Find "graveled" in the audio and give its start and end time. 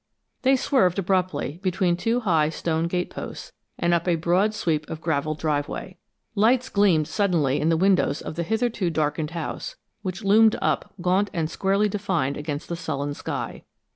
4.99-5.37